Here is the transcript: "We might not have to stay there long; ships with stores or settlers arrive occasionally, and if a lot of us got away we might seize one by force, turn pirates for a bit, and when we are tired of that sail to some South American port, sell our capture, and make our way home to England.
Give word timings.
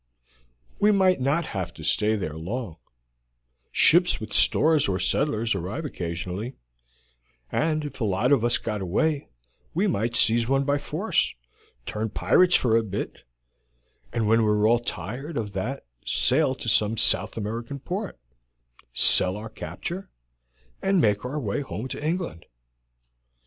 "We 0.79 0.91
might 0.91 1.21
not 1.21 1.45
have 1.53 1.71
to 1.75 1.83
stay 1.83 2.15
there 2.15 2.33
long; 2.35 2.77
ships 3.71 4.19
with 4.19 4.33
stores 4.33 4.87
or 4.89 4.99
settlers 4.99 5.53
arrive 5.53 5.85
occasionally, 5.85 6.55
and 7.51 7.85
if 7.85 8.01
a 8.01 8.05
lot 8.05 8.31
of 8.31 8.43
us 8.43 8.57
got 8.57 8.81
away 8.81 9.29
we 9.75 9.85
might 9.85 10.15
seize 10.15 10.47
one 10.49 10.63
by 10.63 10.79
force, 10.79 11.35
turn 11.85 12.09
pirates 12.09 12.55
for 12.55 12.75
a 12.75 12.81
bit, 12.81 13.25
and 14.11 14.25
when 14.27 14.43
we 14.43 14.49
are 14.71 14.79
tired 14.79 15.37
of 15.37 15.53
that 15.53 15.85
sail 16.03 16.55
to 16.55 16.67
some 16.67 16.97
South 16.97 17.37
American 17.37 17.77
port, 17.77 18.19
sell 18.91 19.37
our 19.37 19.49
capture, 19.49 20.09
and 20.81 20.99
make 20.99 21.23
our 21.23 21.39
way 21.39 21.61
home 21.61 21.87
to 21.89 22.03
England. 22.03 22.47